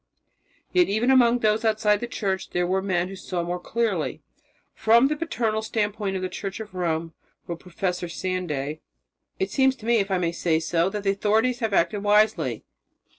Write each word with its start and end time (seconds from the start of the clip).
Yet 0.73 0.89
even 0.89 1.11
among 1.11 1.37
those 1.37 1.63
outside 1.63 1.93
of 1.93 1.99
the 1.99 2.07
Church 2.07 2.49
there 2.49 2.65
were 2.65 2.81
men 2.81 3.07
who 3.07 3.15
saw 3.15 3.43
more 3.43 3.59
clearly. 3.59 4.23
"From 4.73 5.09
the 5.09 5.15
paternal 5.15 5.61
standpoint 5.61 6.15
of 6.15 6.23
the 6.23 6.27
Church 6.27 6.59
of 6.59 6.73
Rome," 6.73 7.13
wrote 7.45 7.59
Professor 7.59 8.09
Sanday, 8.09 8.81
"it 9.37 9.51
seems 9.51 9.75
to 9.75 9.85
me, 9.85 9.97
if 9.97 10.09
I 10.09 10.17
may 10.17 10.31
say 10.31 10.59
so, 10.59 10.89
that 10.89 11.03
the 11.03 11.11
authorities 11.11 11.59
have 11.59 11.71
acted 11.71 12.01
wisely. 12.01 12.63